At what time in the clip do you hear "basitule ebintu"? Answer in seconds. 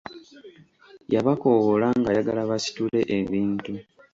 2.49-3.73